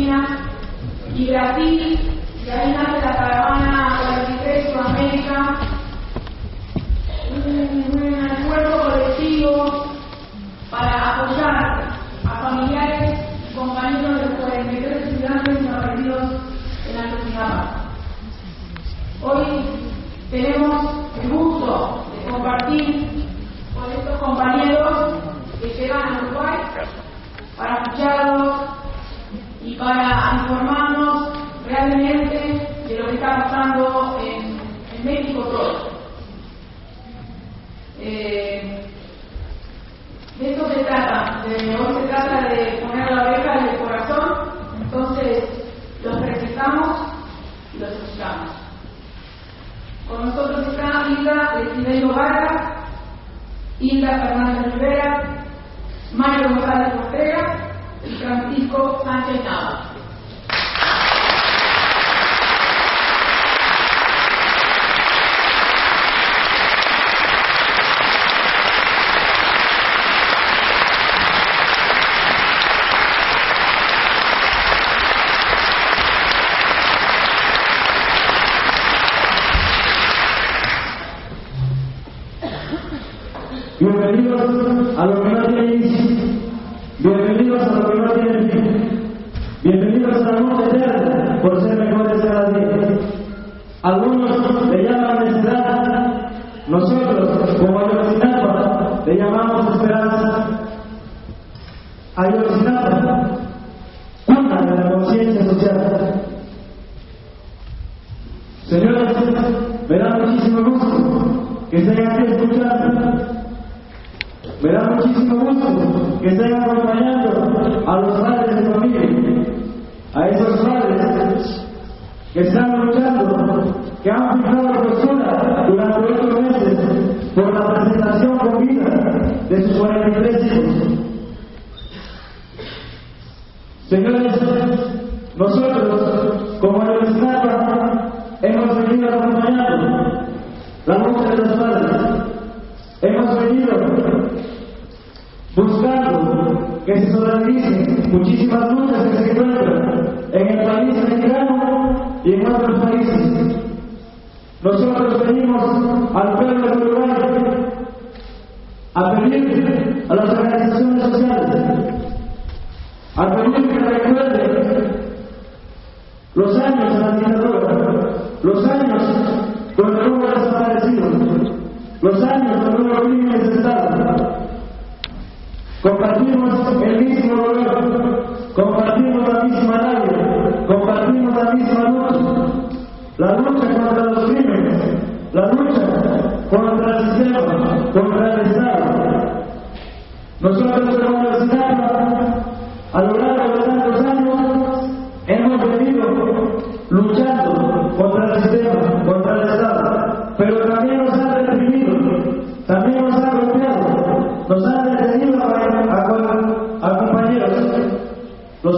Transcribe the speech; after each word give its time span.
Y 0.00 1.28
Brasil, 1.28 2.00
y 2.42 2.48
ahí 2.48 2.72
nace 2.72 3.04
la 3.04 3.16
caravana 3.16 4.00
43 4.00 4.72
Sudamérica, 4.72 5.60
un, 7.30 8.02
un 8.02 8.26
esfuerzo 8.30 8.80
colectivo 8.80 9.84
para 10.70 11.16
apoyar 11.16 11.90
a 12.24 12.48
familiares 12.48 13.20
y 13.50 13.54
compañeros 13.54 14.20
de 14.20 14.26
los 14.26 14.34
43 14.40 14.96
estudiantes 15.02 15.60
desaparecidos 15.60 16.22
en 16.88 16.96
la 16.96 17.10
sociedad. 17.10 17.64
Hoy 19.20 19.66
tenemos 20.30 20.99
para 29.90 30.42
informarnos 30.42 31.30
realmente 31.66 32.38
de 32.86 32.96
lo 32.96 33.08
que 33.08 33.14
está 33.14 33.38
pasando 33.38 34.18
en, 34.22 34.60
México 35.04 35.42
todo. 35.44 35.88
Eh, 37.98 38.86
de 40.38 40.52
esto 40.52 40.68
se 40.68 40.84
trata, 40.84 41.42
de, 41.48 41.74
hoy 41.74 41.94
se 41.94 42.08
trata 42.08 42.48
de 42.48 42.86
poner 42.86 43.10
la 43.10 43.22
oreja 43.22 43.58
en 43.60 43.68
el 43.68 43.78
corazón, 43.78 44.50
entonces 44.78 45.44
los 46.04 46.20
presentamos 46.20 46.98
y 47.74 47.78
los 47.78 47.90
escuchamos. 47.90 48.50
Con 50.06 50.26
nosotros 50.26 50.68
está 50.68 51.08
Hilda 51.08 51.54
Lecinello 51.60 52.14
Vargas, 52.14 52.72
Hilda 53.80 54.20
Fernández 54.20 54.74
Rivera, 54.74 55.44
Mario 56.12 56.50
González 56.50 56.94
Ortega 56.94 57.70
y 58.04 58.16
Francisco 58.16 59.02
Sánchez 59.04 59.44
Nava. 59.44 59.89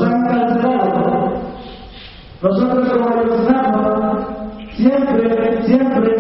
nos 0.03 0.15
han 0.15 0.27
cansado. 0.27 1.33
Nosotros 2.43 2.89
como 2.89 3.23
los 3.23 3.47
siempre, 4.75 5.63
siempre 5.65 6.12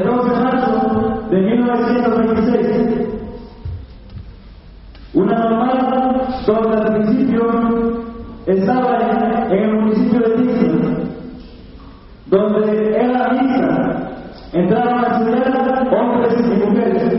el 0.00 0.06
2 0.06 0.24
de 0.24 0.40
marzo 0.40 1.26
de 1.30 1.40
1926. 1.40 3.08
Una 5.12 5.38
normal 5.38 6.28
donde 6.46 6.76
al 6.76 6.94
principio 6.94 7.42
estaba 8.46 8.98
en, 9.50 9.58
el 9.58 9.72
municipio 9.74 10.20
de 10.20 10.30
Tixla, 10.36 10.90
donde 12.26 12.96
era 12.96 13.32
mixta, 13.32 14.10
entraron 14.52 14.98
a 14.98 15.02
la 15.02 15.18
ciudad 15.18 15.92
hombres 15.92 16.34
y 16.38 16.66
mujeres. 16.66 17.10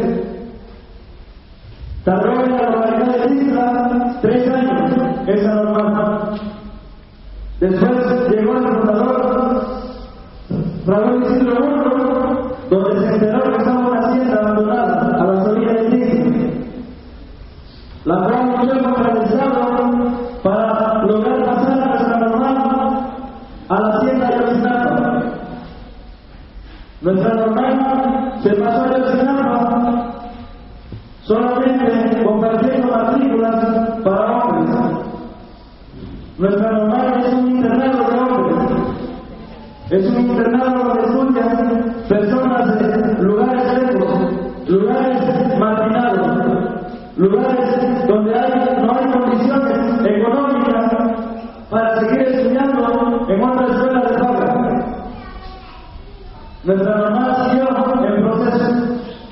Nuestra 56.64 56.96
normal 56.96 57.36
siguió 57.50 57.64
en 58.06 58.22
proceso 58.22 58.66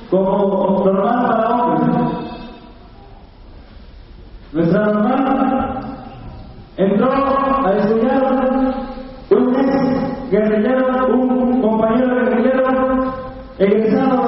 como 0.09 0.83
normal 0.83 1.27
para 1.27 1.49
hombres. 1.49 1.95
Nuestra 4.51 4.85
normal 4.85 5.79
entró 6.77 7.11
a 7.11 7.71
estudiar 7.77 8.23
un 9.29 9.55
ex 9.55 10.31
guerrillero, 10.31 11.07
un 11.13 11.61
compañero 11.61 12.15
guerrillero 12.15 13.13
egresado 13.59 14.18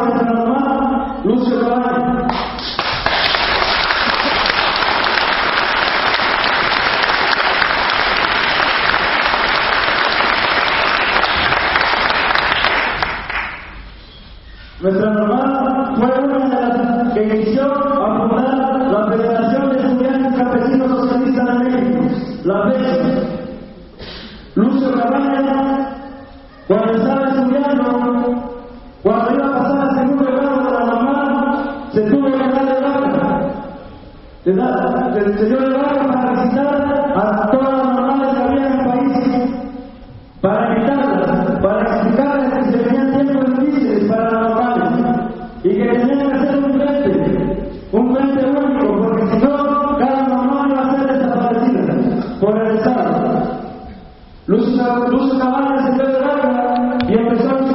Lucifer, 54.52 55.08
Lucifer, 55.08 55.48
Lucifer, 55.48 56.12
Lucifer, 56.12 57.08
yang 57.08 57.24
Lucifer, 57.32 57.71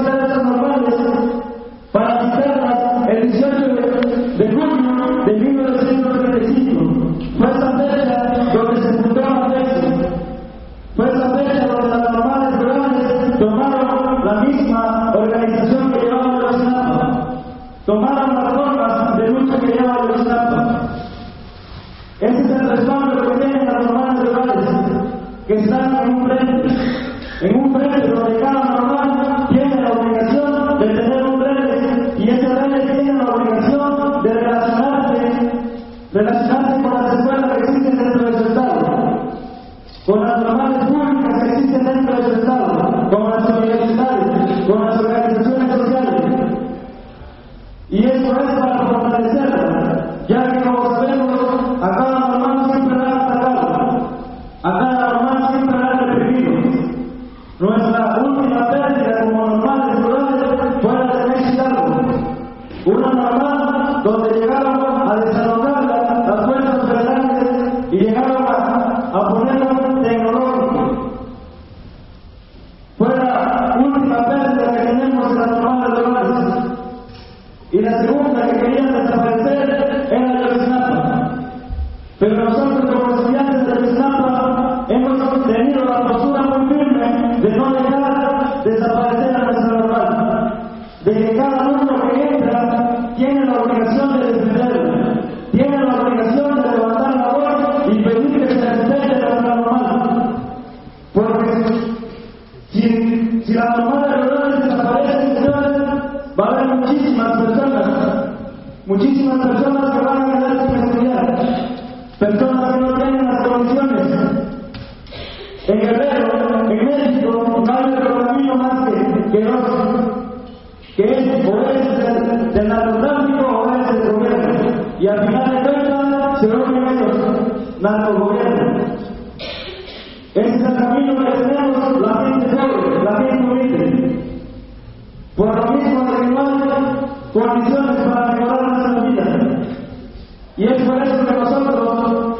gracias 140.96 141.28
a 141.28 141.32
nosotros. 141.32 142.38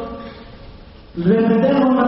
Le 1.15 1.41
metemos 1.47 2.03
a 2.03 2.05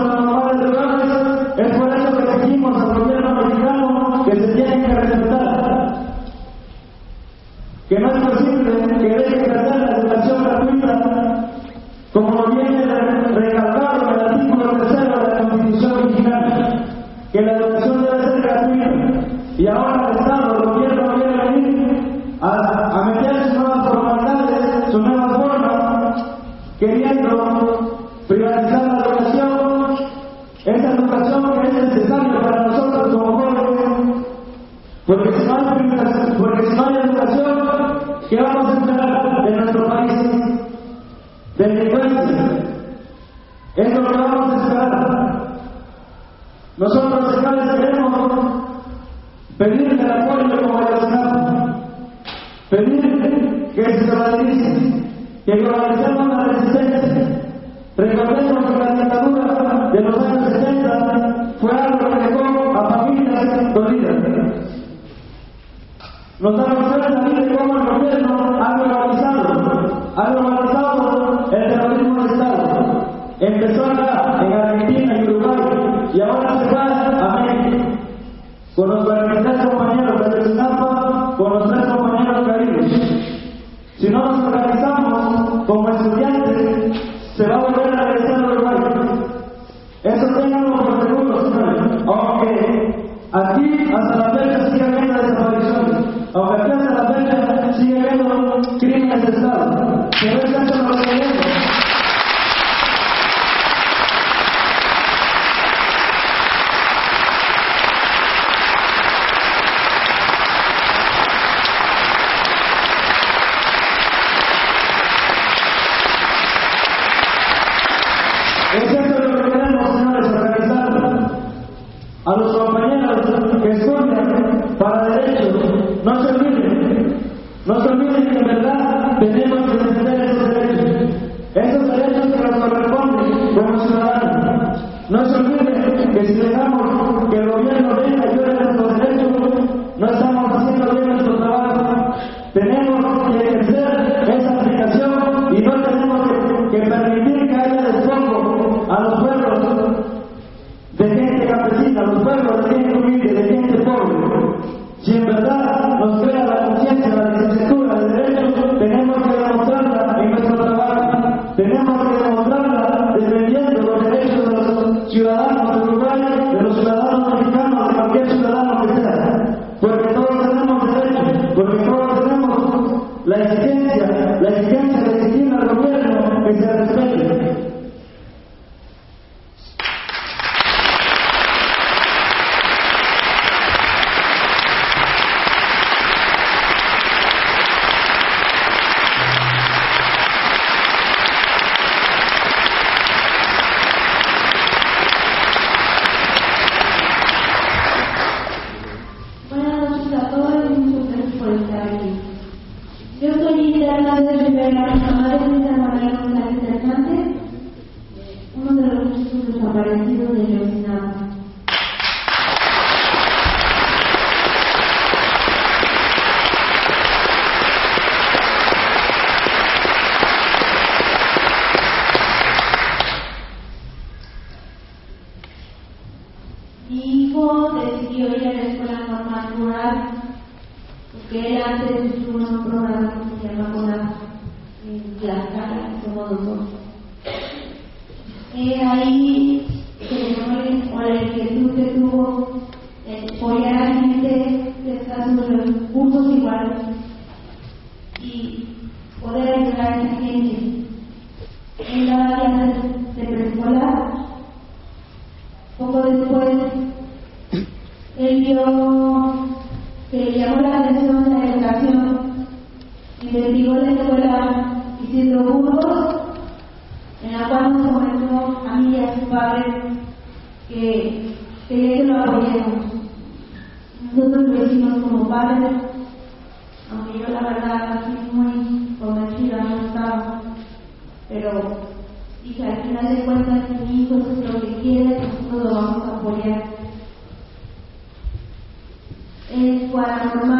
Él 290.00 290.59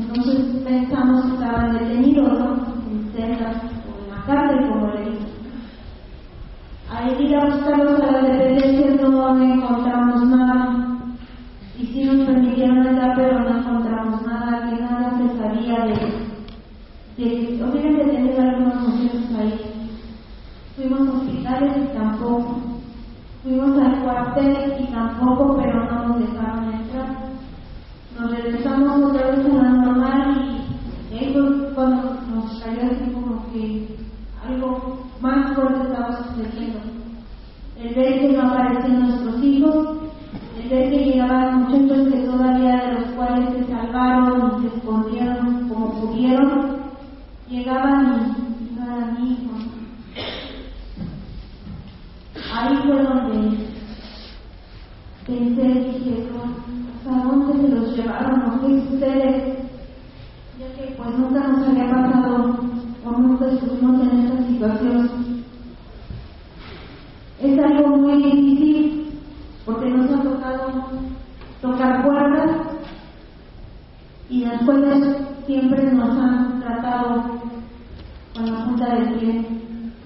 Entonces 0.00 0.62
pensamos 0.64 1.26
que 1.26 1.32
estaba 1.34 1.68
detenido 1.72 2.22
¿no? 2.22 2.54
en 2.90 3.12
celdas 3.12 3.56
o 3.86 4.02
en 4.02 4.10
la 4.10 4.24
cárcel, 4.24 4.68
como 4.68 4.86
le 4.94 5.00
dije. 5.10 5.26
Al 6.90 7.20
ir 7.20 7.36
a 7.36 7.44
buscarlos 7.44 8.00
a 8.00 8.12
la 8.12 8.22
dependencia 8.22 9.08
no 9.08 9.44
encontramos 9.44 10.26
nada. 10.26 10.49
las 74.50 74.60
escuelas 74.60 75.16
siempre 75.46 75.92
nos 75.92 76.18
han 76.18 76.60
tratado 76.60 77.24
con 78.34 78.52
la 78.52 78.64
punta 78.64 78.94
del 78.94 79.14
pie, 79.14 79.46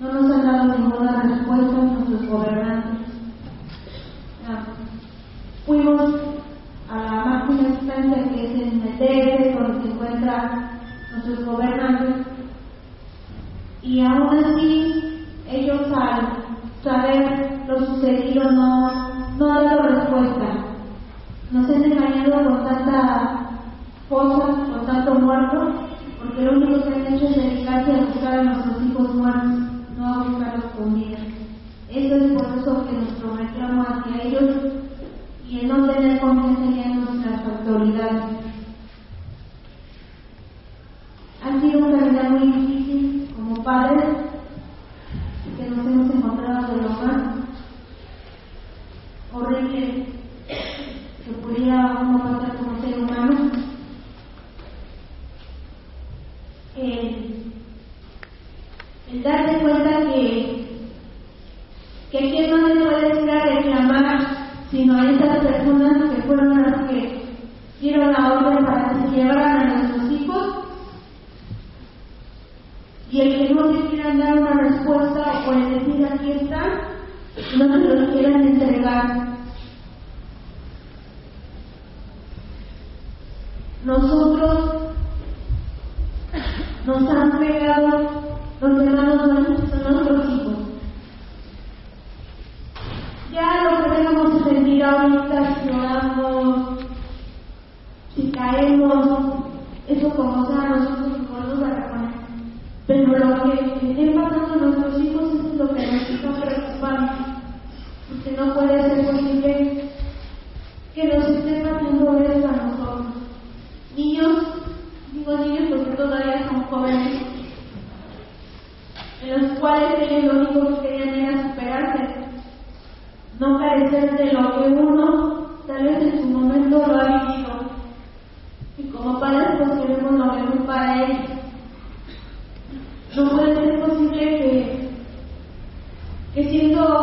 no 0.01 0.13
nos 0.13 0.31
han 0.33 0.47
dado 0.47 0.79
ninguna 0.79 1.23
respuesta 1.23 1.77
a 1.77 1.85
nuestros 1.85 2.27
gobernantes. 2.29 2.84
sino 64.75 65.01
a 65.01 65.09
esas 65.09 65.39
personas 65.39 66.11
que 66.11 66.23
fueron 66.23 66.63
las 66.63 66.91
que 66.91 67.23
dieron 67.81 68.13
la 68.13 68.33
orden 68.33 68.65
para 68.65 68.89
que 68.89 69.01
se 69.03 69.17
llevaran 69.17 69.61
a 69.61 69.75
nuestros 69.77 70.11
hijos. 70.11 70.55
Y 73.13 73.21
el 73.21 73.39
que 73.39 73.55
no 73.55 73.71
te 73.71 73.89
quieran 73.91 74.19
dar 74.19 74.37
una 74.37 74.51
respuesta 74.51 75.45
o 75.47 75.53
el 75.53 75.79
decir 75.79 76.07
aquí 76.07 76.33
están, 76.33 76.71
no 77.57 77.73
se 77.73 77.95
los 77.95 78.11
quieran 78.11 78.49
entregar. 78.49 79.29
Nosotros 83.85 84.89
nos 86.85 87.09
han 87.11 87.39
pegado 87.39 88.24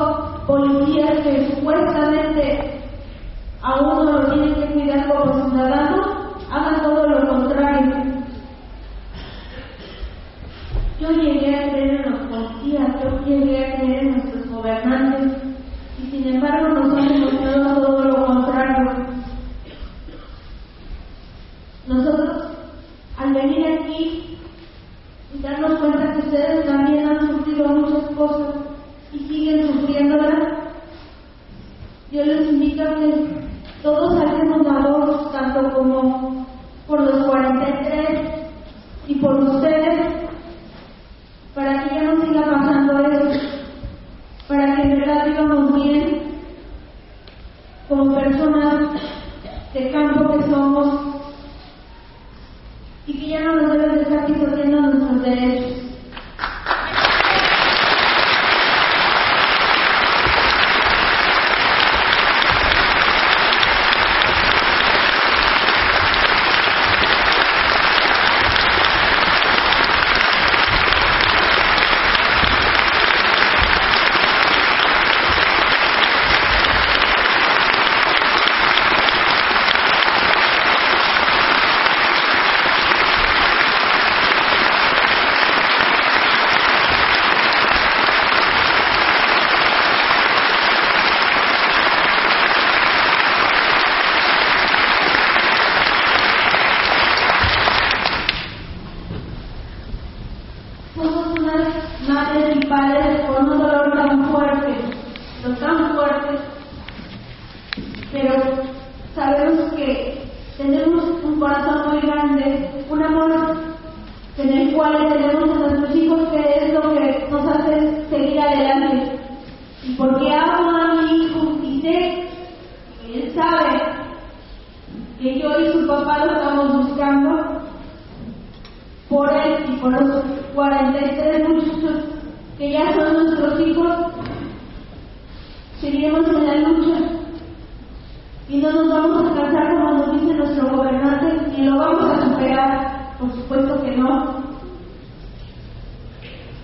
dos 0.02 0.40
policías 0.48 1.20
que 1.22 1.48
supuestamente 1.56 2.82
a 3.62 3.80
uno 3.80 4.12
lo 4.12 4.32
tienen 4.32 4.56
que 4.56 4.74
cuidar 4.74 5.08
como 5.08 5.50
ciudadano, 5.50 5.98
hagan 6.52 6.82
todo 6.82 7.08
lo 7.08 7.30
contrario. 7.30 7.96
Yo 11.00 11.12
llegué 11.12 11.56
a 11.56 11.72
creer 11.72 12.06
en 12.06 12.12
los 12.12 12.22
policías, 12.28 12.88
yo 13.04 13.26
llegué 13.26 13.66
a 13.66 13.76
creer 13.76 14.04
en 14.04 14.12
nuestros 14.12 14.50
gobernantes, 14.50 15.32
y 16.00 16.12
sin 16.12 16.36
embargo 16.36 16.70
nos 16.70 16.98
han 16.98 17.08
demostrado 17.08 17.82
todo 17.82 18.01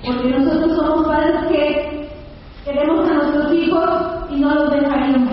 Porque 0.08 0.30
nosotros 0.30 0.78
somos 0.78 1.06
padres 1.06 1.36
que 1.50 2.10
queremos 2.64 3.10
a 3.10 3.14
nuestros 3.14 3.54
hijos 3.54 3.90
y 4.32 4.40
no 4.40 4.56
los 4.56 4.72
dejaremos. 4.72 5.27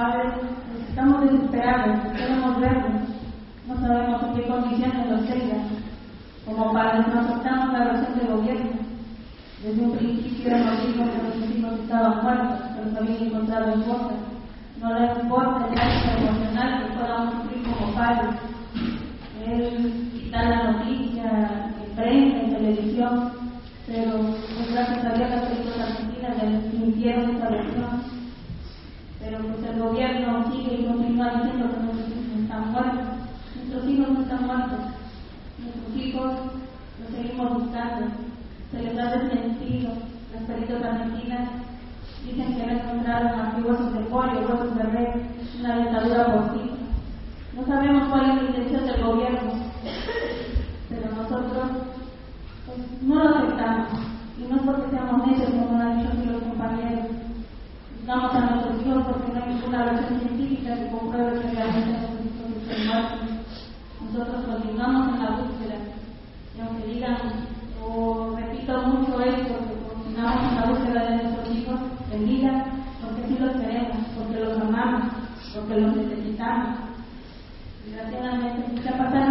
padres 0.00 0.32
estamos 0.88 1.20
desesperados, 1.20 2.12
queremos 2.16 2.58
verlos, 2.58 3.02
no 3.68 3.80
sabemos 3.80 4.22
en 4.22 4.34
qué 4.34 4.46
condiciones 4.48 5.10
los 5.10 5.26
tengan. 5.26 5.68
Como 6.46 6.72
padres 6.72 7.06
no 7.08 7.20
aceptamos 7.20 7.72
la 7.72 7.84
versión 7.84 8.18
del 8.18 8.36
gobierno. 8.36 8.70
Desde 9.62 9.82
un 9.82 9.96
principio 9.96 10.56
nos 10.56 10.86
dijo 10.86 11.04
que 11.04 11.22
nuestros 11.22 11.50
hijos 11.54 11.72
estaban 11.80 12.22
muertos, 12.22 12.60
pero 12.74 12.86
los 12.86 12.96
habían 12.96 13.26
encontrado 13.26 13.72
en. 13.72 13.84
No 14.80 14.98
les 14.98 15.22
importa 15.22 15.66
el 15.70 15.78
acto 15.78 16.16
emocional 16.16 16.82
que 16.82 16.98
podamos 16.98 17.34
cumplir 17.34 17.62
como 17.74 17.94
padres. 17.94 18.36
El 19.46 20.10
quitar 20.12 20.48
la 20.48 20.72
noticia, 20.72 21.72
en 21.84 21.96
prensa, 21.96 22.38
en 22.38 22.54
televisión, 22.54 23.32
pero 23.86 24.18
pues 24.18 24.72
gracias 24.72 25.04
a 25.04 25.12
Dios 25.12 25.30
las 25.30 25.44
películas 25.44 25.90
argentinas 25.90 26.42
les 26.42 26.74
mintieron 26.74 27.39
el 29.80 29.88
gobierno 29.88 30.52
sigue 30.52 30.74
y 30.74 30.84
continúa 30.84 31.30
diciendo 31.30 31.70
que 31.70 31.80
nuestros 31.80 32.08
hijos 32.10 32.42
están 32.42 32.72
muertos. 32.72 33.06
Nuestros 33.56 33.88
hijos 33.88 34.08
no 34.10 34.20
están 34.20 34.46
muertos. 34.46 34.78
Nuestros 35.58 35.96
hijos 35.96 36.32
los 37.00 37.08
seguimos 37.16 37.54
buscando. 37.54 38.06
Se 38.70 38.82
les 38.82 38.98
ha 38.98 39.16
desmentido. 39.16 39.92
Las 40.34 40.42
peritos 40.44 40.84
argentinas 40.84 41.48
dicen 42.26 42.56
que 42.56 42.66
no 42.66 42.72
encontraron 42.72 43.64
huesos 43.64 43.94
de 43.94 44.00
pollo, 44.00 44.40
huesos 44.40 44.76
de 44.76 44.82
red, 44.82 45.08
una 45.60 45.76
dentadura 45.76 46.26
porcina. 46.26 46.76
No 47.56 47.66
sabemos 47.66 48.08
cuál 48.10 48.30
es 48.30 48.36
la 48.36 48.48
intención 48.48 48.86
del 48.86 49.02
gobierno, 49.02 49.52
pero 50.88 51.10
nosotros 51.16 51.70
pues, 52.66 53.02
no 53.02 53.14
lo 53.14 53.36
aceptamos. 53.36 53.88
Y 54.38 54.42
no 54.42 54.56
es 54.56 54.62
porque 54.62 54.90
seamos 54.90 55.26
necios, 55.26 55.50
como 55.50 55.80
han 55.80 55.98
dicho. 55.98 56.49
Damos 58.10 58.34
a 58.34 58.40
nuestros 58.40 58.84
hijos 58.84 59.04
porque 59.06 59.32
no 59.32 59.40
hay 59.40 59.54
ninguna 59.54 59.84
versión 59.84 60.18
científica 60.18 60.74
que 60.74 60.90
compruebe 60.90 61.42
que 61.42 61.54
realmente 61.54 61.92
están 61.92 62.86
muertos. 62.88 63.20
Nosotros 64.02 64.44
continuamos 64.46 65.14
en 65.14 65.22
la 65.22 65.30
búsqueda. 65.30 65.76
Y 66.56 66.60
aunque 66.60 66.86
digan, 66.88 67.16
o 67.80 68.34
repito 68.36 68.82
mucho 68.82 69.20
esto, 69.20 69.54
que 69.60 69.94
continuamos 69.94 70.42
en 70.42 70.56
la 70.56 70.66
búsqueda 70.66 71.04
de 71.04 71.22
nuestros 71.22 71.54
hijos 71.54 71.80
en 72.10 72.26
vida, 72.26 72.64
porque 73.00 73.28
sí 73.28 73.38
los 73.38 73.52
queremos, 73.52 73.96
porque 74.18 74.40
los 74.40 74.60
amamos, 74.60 75.12
porque 75.54 75.80
los 75.80 75.96
necesitamos. 75.96 76.80
Desgraciadamente, 77.84 78.82
ya 78.82 78.98
pasaron 78.98 79.29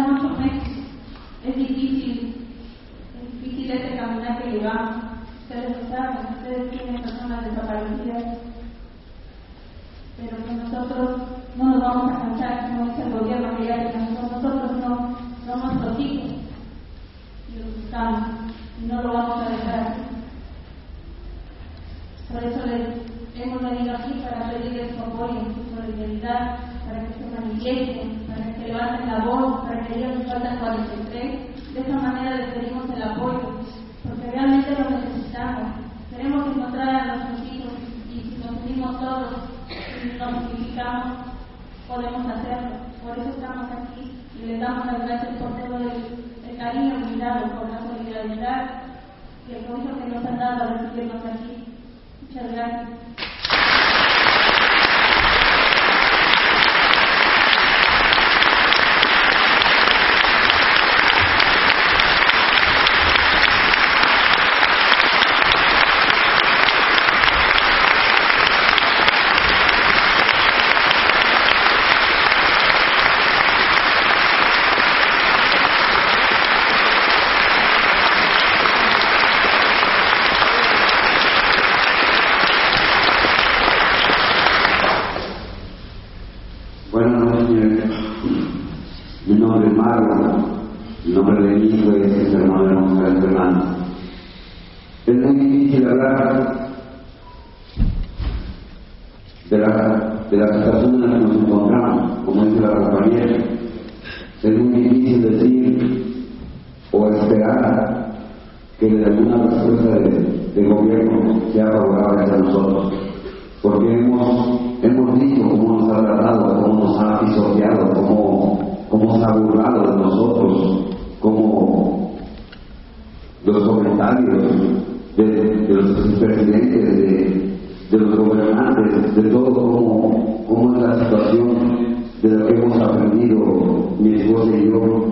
hemos 132.62 132.80
aprendido 132.80 133.96
mi 134.00 134.14
esposa 134.14 134.56
y 134.56 134.64
yo, 134.66 135.06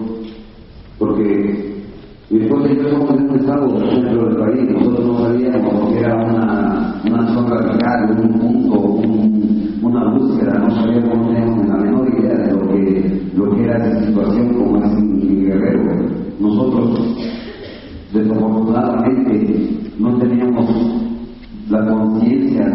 porque 0.98 1.74
mi 2.30 2.42
esposa 2.42 2.68
y 2.72 2.76
yo 2.76 2.88
somos 2.90 3.08
de 3.08 3.24
un 3.24 3.40
estado 3.40 3.66
del 3.68 4.36
país, 4.36 4.70
nosotros 4.70 5.06
no 5.06 5.18
sabíamos 5.18 5.88
que 5.88 5.98
era 6.00 6.14
una, 6.16 7.00
una 7.10 7.34
zona 7.34 7.56
radical, 7.56 8.16
un 8.22 8.38
punto, 8.38 8.80
un, 8.80 9.78
una 9.82 10.12
búsqueda, 10.12 10.58
no 10.58 10.70
sabíamos, 10.70 11.18
no 11.18 11.26
teníamos 11.28 11.68
la 11.68 11.76
menor 11.76 12.08
idea 12.18 12.34
de 12.34 12.52
lo 12.52 12.68
que, 12.68 13.22
lo 13.34 13.50
que 13.54 13.64
era 13.64 13.76
esa 13.78 14.06
situación 14.06 14.54
como 14.54 14.76
es 14.78 14.92
en 14.92 15.44
Guerrero. 15.46 15.82
Nosotros, 16.40 17.16
desafortunadamente, 18.12 19.70
no 19.98 20.16
teníamos 20.18 20.70
la 21.70 21.86
conciencia, 21.86 22.66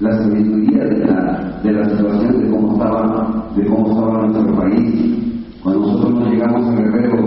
la 0.00 0.18
sabiduría 0.18 0.84
de 0.84 0.98
la, 1.06 1.60
de 1.62 1.72
la 1.72 1.88
situación, 1.88 2.38
de 2.40 2.50
cómo 2.50 2.72
estaba, 2.72 3.41
de 3.56 3.66
cómo 3.66 3.88
estaba 3.88 4.26
nuestro 4.26 4.56
país. 4.56 5.22
Cuando 5.62 5.80
nosotros 5.80 6.14
nos 6.14 6.30
llegamos 6.30 6.66
a 6.66 6.74
Guerrero, 6.74 7.18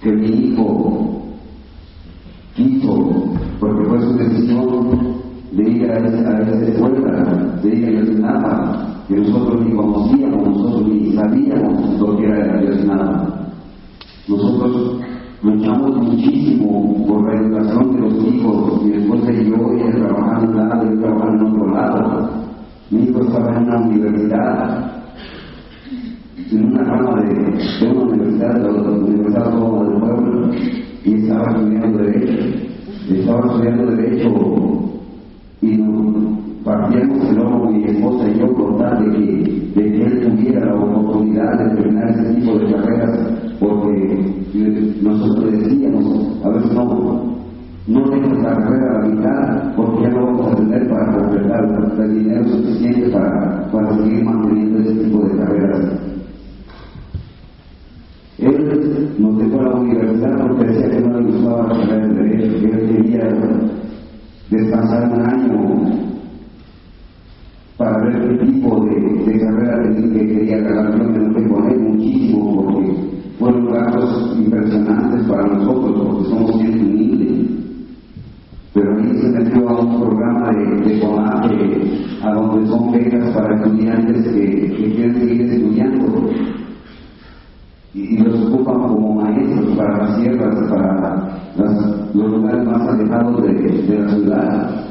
que 0.00 0.12
mi 0.12 0.26
hijo 0.26 1.22
quiso, 2.54 3.24
porque 3.60 3.84
fue 3.84 4.00
su 4.00 4.14
decisión 4.14 5.14
de 5.52 5.70
ir 5.70 5.90
a 5.90 5.98
esa 5.98 6.66
escuela, 6.66 7.58
de 7.62 7.68
ir 7.68 7.86
a 7.86 7.90
Yosinapa, 7.90 9.04
que 9.08 9.16
nosotros 9.16 9.66
ni 9.66 9.74
conocíamos, 9.74 10.48
nosotros 10.48 10.88
ni 10.88 11.12
sabíamos 11.12 12.00
lo 12.00 12.16
que 12.16 12.24
era 12.24 12.62
Yosinapa. 12.62 13.40
Nosotros 14.28 15.00
luchamos 15.42 15.96
muchísimo 15.96 17.04
por 17.06 17.26
la 17.26 17.40
educación 17.40 17.94
de 17.94 18.00
los 18.00 18.24
hijos, 18.24 18.82
mi 18.82 18.92
esposa 18.92 19.32
y 19.32 19.50
yo, 19.50 19.56
ella 19.72 19.98
trabajaba 19.98 20.42
en 20.42 20.48
un 20.48 20.56
lado, 20.56 20.90
yo 20.90 21.00
trabajaba 21.00 21.34
en 21.34 21.46
otro 21.46 21.70
lado. 21.70 22.30
Mi 22.94 23.08
hijo 23.08 23.22
estaba 23.22 23.56
en 23.56 23.64
una 23.64 23.76
universidad, 23.80 24.92
en 26.52 26.64
una 26.64 26.84
rama 26.84 27.22
de, 27.22 27.34
de 27.34 27.90
una 27.90 28.04
universidad, 28.04 28.54
de 28.54 28.60
la 28.62 28.68
Universidad 28.70 29.52
Autónoma 29.52 29.84
del 29.84 29.98
Pueblo, 29.98 30.54
y 31.04 31.14
estaba 31.14 31.50
estudiando 31.50 31.98
Derecho. 31.98 32.44
Estaba 33.10 33.46
estudiando 33.46 33.86
Derecho 33.96 34.30
y 35.60 35.76
nos 35.76 36.38
partíamos 36.64 37.28
el 37.30 37.40
ojo, 37.40 37.72
para 83.34 83.56
estudiantes 83.56 84.22
que, 84.28 84.92
quieren 84.94 85.14
seguir 85.14 85.40
estudiando 85.42 86.30
y, 87.92 88.18
los 88.18 88.40
ocupan 88.46 88.82
como 88.82 89.14
maestros 89.14 89.76
para 89.76 89.98
las 89.98 90.20
sierras, 90.20 90.70
para 90.70 91.40
los 91.56 92.14
lugares 92.14 92.64
más 92.64 92.88
alejados 92.88 93.42
de, 93.42 93.98
la 93.98 94.10
ciudad. 94.10 94.86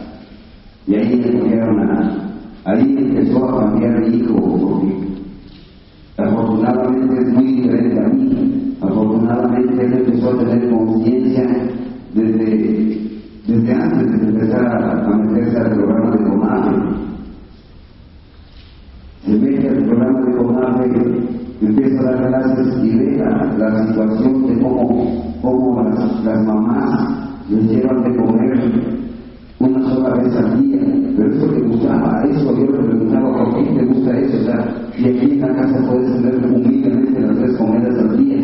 Y 0.85 0.95
ahí 0.95 1.13
empezaron 1.13 1.79
a, 1.79 2.33
ahí 2.65 2.95
empezó 2.97 3.45
a 3.45 3.59
cambiar 3.61 4.01
mi 4.01 4.17
hijo, 4.17 4.33
porque 4.35 4.97
afortunadamente 6.17 7.21
es 7.21 7.33
muy 7.33 7.45
diferente 7.45 7.99
a 8.01 8.07
mí. 8.09 8.75
Afortunadamente 8.81 9.85
él 9.85 9.93
empezó 9.93 10.31
a 10.31 10.39
tener 10.39 10.69
conciencia 10.69 11.43
desde 12.13 12.82
que 20.91 21.65
empieza 21.65 22.01
a 22.01 22.03
dar 22.03 22.27
clases 22.27 22.83
y 22.83 22.97
vea 22.97 23.55
la 23.57 23.87
situación 23.87 24.47
de 24.47 24.61
cómo, 24.61 25.35
cómo 25.41 25.83
las, 25.83 26.45
mamás 26.45 27.09
les 27.49 27.69
llevan 27.69 28.03
de 28.03 28.15
comer 28.17 28.71
una 29.59 29.81
sola 29.89 30.15
vez 30.15 30.35
al 30.35 30.61
día. 30.61 30.79
Pero 31.15 31.33
eso 31.33 31.47
te 31.47 31.61
gustaba, 31.61 32.23
eso 32.29 32.57
yo 32.57 32.71
le 32.71 32.87
preguntaba, 32.87 33.37
¿por 33.37 33.55
qué 33.55 33.79
te 33.79 33.85
gusta 33.85 34.19
eso? 34.19 34.37
O 34.37 34.45
sea, 34.45 34.75
y 34.97 35.05
aquí 35.05 35.31
en 35.31 35.41
la 35.41 35.47
casa 35.47 35.85
puedes 35.87 36.11
tener 36.13 36.35
humildemente 36.37 37.19
las 37.21 37.37
tres 37.37 37.57
comidas 37.57 37.99
al 37.99 38.17
día. 38.17 38.37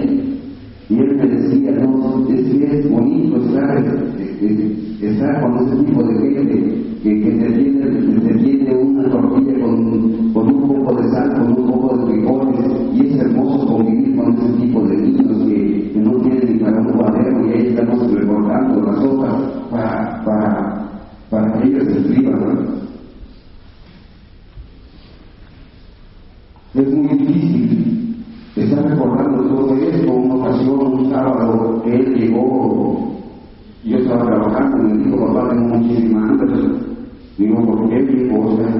Y 0.90 1.00
él 1.00 1.18
me 1.18 1.28
decía, 1.28 1.72
no, 1.72 2.28
es 2.30 2.46
que 2.46 2.80
es 2.80 2.90
bonito 2.90 3.38
estar, 3.38 3.78
eh, 3.78 4.38
eh, 4.42 4.98
estar 5.02 5.42
con 5.42 5.68
ese 5.68 5.84
tipo 5.86 6.04
de 6.04 6.34
gente 6.34 6.79
que, 7.04 7.20
que 7.22 7.32
se 7.32 7.48
tiene, 7.54 8.22
se 8.22 8.34
tiene 8.44 8.76
una 8.76 9.10
tortilla 9.10 9.60
con, 9.62 10.34
con 10.34 10.48
un 10.48 10.68
poco 10.68 11.02
de 11.02 11.10
sal, 11.12 11.34
con 11.34 11.48
un 11.48 11.72
poco 11.72 11.98
de 11.98 12.06
frijoles, 12.06 12.66
y 12.94 13.08
es 13.08 13.20
hermoso 13.20 13.68
convivir 13.68 14.16
con 14.16 14.34
ese 14.34 14.54
tipo 14.62 14.82
de 14.88 14.98
niños, 14.98 15.49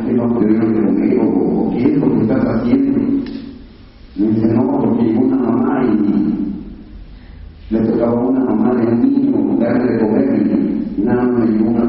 qué 0.06 0.14
no 0.14 0.38
te 0.38 0.46
veo 0.46 0.60
que 0.60 0.82
lo 0.82 0.94
veo? 0.94 1.24
¿O 1.24 1.72
qué 1.72 1.84
es 1.84 1.98
lo 1.98 2.12
que 2.14 2.22
estás 2.22 2.46
haciendo? 2.46 3.00
Me 4.18 4.28
dice, 4.28 4.48
no, 4.48 4.80
porque 4.82 5.04
llegó 5.04 5.22
una 5.22 5.38
mamá 5.38 5.84
y 5.86 7.74
le 7.74 7.80
tocaba 7.82 8.12
a 8.12 8.26
una 8.26 8.46
mamá 8.46 8.74
de 8.76 8.88
un 8.88 9.02
niño 9.02 9.58
darle 9.60 9.94
de 9.94 10.00
comer 10.00 10.26
y 10.98 11.02
nada, 11.02 11.24
me 11.24 11.46
llegó 11.48 11.70
una 11.70 11.86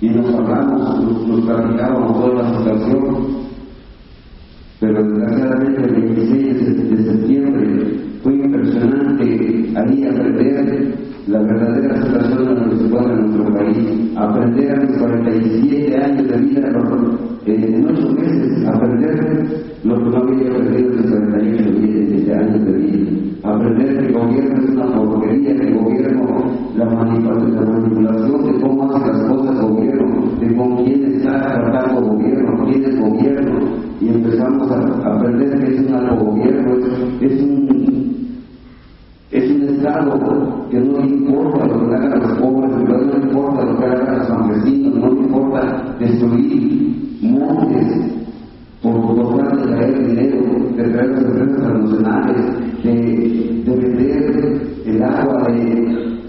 y 0.00 0.08
nos 0.10 0.34
hablamos, 0.34 1.04
nos, 1.04 1.28
nos 1.28 1.40
platicábamos 1.42 2.20
toda 2.20 2.42
la 2.42 2.58
situación. 2.58 3.38
Pero 4.80 5.02
desgraciadamente 5.02 5.82
el 5.82 6.02
26 6.02 6.90
de 6.90 7.04
septiembre 7.04 8.00
fue 8.22 8.34
impresionante 8.34 9.24
ahí 9.76 10.04
aprender 10.04 10.94
la 11.26 11.42
verdadera 11.42 12.02
situación 12.02 12.38
de 12.38 12.54
la 12.54 12.60
municipal 12.60 13.08
de 13.08 13.22
nuestro 13.22 13.54
país, 13.54 14.16
aprender 14.16 14.72
a 14.72 14.80
mis 14.80 14.98
47 14.98 16.04
años 16.04 16.28
de 16.28 16.36
vida, 16.38 16.68
en 17.46 17.86
8 17.86 18.12
meses, 18.12 18.66
aprender 18.66 19.67
lo 19.84 19.94
que 19.94 20.04
Los 20.04 20.14
programas 20.14 20.42
perdidos 20.42 20.96
de 20.96 21.02
78, 21.02 21.70
17 21.70 22.34
años 22.34 22.64
de 22.64 22.72
vida. 22.72 23.10
Aprender 23.44 23.98
que 23.98 24.06
el 24.06 24.12
gobierno 24.12 24.64
es 24.64 24.70
una 24.70 24.86
porquería, 24.94 25.56
que 25.56 25.68
el 25.68 25.74
gobierno, 25.74 26.26
la, 26.76 26.84
manipulación 26.84 28.44
de 28.44 28.60
cómo 28.60 28.92
hacen 28.92 29.12
las 29.12 29.28
cosas 29.28 29.56
el 29.56 29.62
gobierno, 29.62 30.22
de 30.40 30.56
con 30.56 30.76
quién 30.84 31.04
está 31.04 31.40
tratando 31.40 32.00
gobierno, 32.00 32.64
quién 32.64 32.84
es 32.84 33.00
gobierno. 33.00 33.60
Y 34.00 34.08
empezamos 34.08 34.70
a 34.70 35.14
aprender 35.14 35.58
que 35.58 35.74
es 35.74 35.80
un 35.80 36.18
gobierno, 36.18 36.76
es, 37.20 37.42
un 37.42 37.68
es 39.30 39.50
un 39.50 39.62
Estado 39.68 40.66
que 40.70 40.80
no 40.80 40.98
le 40.98 41.06
importa 41.06 41.66
lo 41.66 41.88
que 41.88 41.94
hagan 41.94 42.20
los 42.20 42.38
pobres, 42.38 42.70
no 42.70 42.96
le 42.96 43.26
importa 43.26 43.64
lo 43.64 43.78
que 43.78 43.84
hagan 43.84 44.18
los 44.18 44.26
campesinos, 44.26 44.94
no 44.94 45.10
le 45.12 45.20
importa 45.20 45.96
destruir 46.00 47.18
montes, 47.22 48.17
las 51.06 51.22
empresas 51.22 52.58
de, 52.82 53.62
de 53.64 53.76
vender 53.76 54.60
el 54.86 55.02
agua, 55.02 55.48
de, 55.48 55.64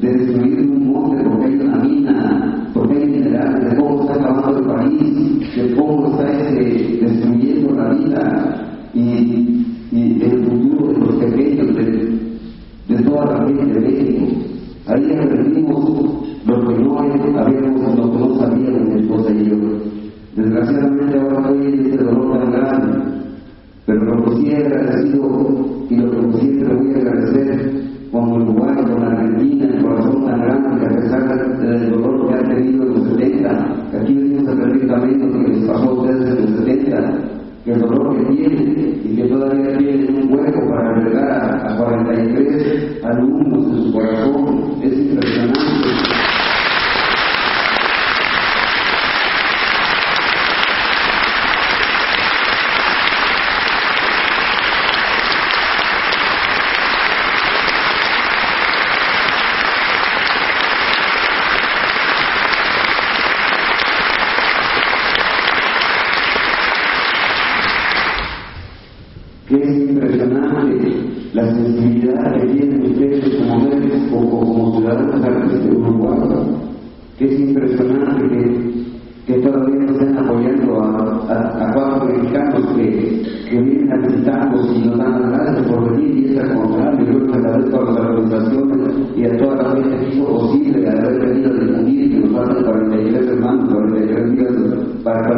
de 0.02 0.14
destruir 0.14 0.60
un 0.70 0.88
monte 0.92 1.24
porque 1.24 1.46
hay 1.46 1.56
una 1.56 1.78
mina, 1.78 2.70
porque 2.74 2.94
hay 2.98 3.06
minerales, 3.06 3.70
de 3.70 3.76
cómo 3.78 4.02
está 4.02 4.14
acabando 4.16 4.60
el 4.60 4.66
país, 4.66 5.56
de 5.56 5.76
cómo 5.76 6.08
está 6.08 6.32
este, 6.32 7.06
destruyendo 7.06 7.76
la 7.76 7.90
vida 7.94 8.90
y, 8.94 9.00
y 9.92 10.22
el 10.22 10.44
futuro 10.46 10.94
de 10.94 11.00
los 11.00 11.16
pequeños, 11.16 11.76
de, 11.76 12.96
de 12.96 13.04
toda 13.04 13.26
la 13.26 13.46
gente 13.48 13.74
de 13.74 13.80
México. 13.80 14.26
Ahí 14.88 15.12
aprendimos 15.14 15.80
lo 16.46 16.68
que 16.68 16.84
no 16.84 17.00
habíamos, 17.00 17.96
lo 17.96 18.12
que 18.12 18.20
no 18.20 18.36
sabíamos 18.40 19.02
esposa 19.02 19.32
y 19.32 19.50
yo. 19.50 19.56
Desgraciadamente 20.36 21.20
ahora 21.20 21.50
en 21.52 21.86
este 21.86 22.04
dolor 22.04 22.40
tan 22.40 22.52
grande, 22.52 22.89
agradecido 24.66 25.86
y 25.90 25.96
lo 25.96 26.12
que 26.12 26.38
siempre 26.40 26.76
voy 26.76 26.94
a 26.94 26.98
agradecer 26.98 27.90
con 28.12 28.32
Uruguay, 28.32 28.76
con 28.76 29.04
Argentina, 29.04 29.66
el 29.66 29.84
corazón 29.84 30.26
tan 30.26 30.42
grande 30.42 30.80
que 30.80 30.86
a 30.86 31.00
pesar 31.00 31.58
del 31.60 31.92
dolor 31.92 32.28
que 32.28 32.34
han 32.36 32.56
tenido 32.56 32.84
en 32.84 32.94
los 32.94 33.04
70, 33.10 34.00
aquí 34.02 34.14
venimos 34.14 34.48
a 34.48 34.56
también 34.88 35.20
lo 35.20 35.46
que 35.46 35.52
les 35.52 35.68
pasó 35.68 35.90
a 35.90 35.94
ustedes 35.94 36.38
en 36.38 36.42
los 36.42 36.66
70, 36.66 37.20
que 37.66 37.72
el 37.72 37.80
dolor 37.82 38.18
que 38.18 38.36
tienen 38.36 39.02
y 39.04 39.16
que 39.16 39.24
todavía 39.26 39.78
tienen 39.78 40.16
un 40.16 40.34
hueco 40.34 40.70
para 40.70 40.96
agregar 40.96 41.32
a, 41.32 41.74
a 41.74 41.78
43 41.78 43.04
alumnos 43.04 43.68
en 43.68 43.84
su 43.84 43.94
corazón, 43.94 44.74
es 44.82 44.98
impresionante. 44.98 45.39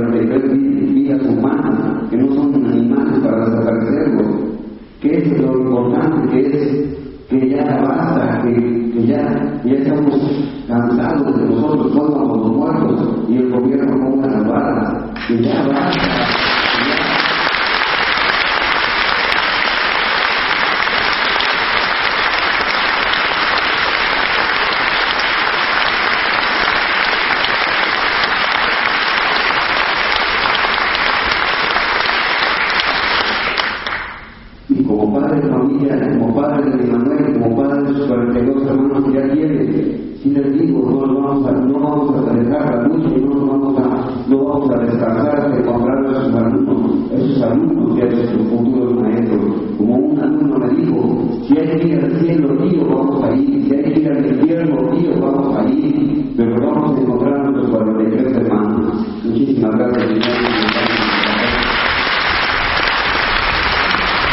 Para 0.01 0.11
43 0.11 0.93
vidas 0.93 1.21
humanas, 1.21 2.09
que 2.09 2.17
no 2.17 2.40